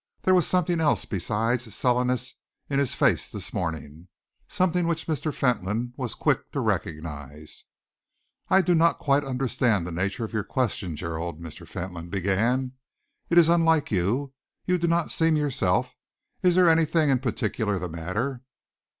There 0.23 0.33
was 0.33 0.47
something 0.47 0.79
else 0.81 1.05
besides 1.05 1.75
sullenness 1.75 2.33
in 2.71 2.79
his 2.79 2.95
face 2.95 3.29
this 3.29 3.53
morning, 3.53 4.07
something 4.47 4.87
which 4.87 5.05
Mr. 5.05 5.31
Fentolin 5.31 5.93
was 5.95 6.15
quick 6.15 6.51
to 6.53 6.59
recognise. 6.59 7.65
"I 8.49 8.63
do 8.63 8.73
not 8.73 8.97
quite 8.97 9.23
understand 9.23 9.85
the 9.85 9.91
nature 9.91 10.25
of 10.25 10.33
your 10.33 10.43
question, 10.43 10.95
Gerald," 10.95 11.39
Mr. 11.39 11.67
Fentolin 11.67 12.09
began. 12.09 12.71
"It 13.29 13.37
is 13.37 13.47
unlike 13.47 13.91
you. 13.91 14.33
You 14.65 14.79
do 14.79 14.87
not 14.87 15.11
seem 15.11 15.35
yourself. 15.35 15.95
Is 16.41 16.55
there 16.55 16.67
anything 16.67 17.11
in 17.11 17.19
particular 17.19 17.77
the 17.77 17.87
matter?" 17.87 18.41